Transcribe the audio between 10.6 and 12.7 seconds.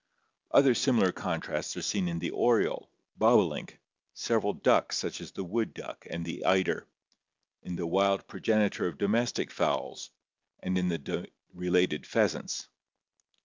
in the related pheasants.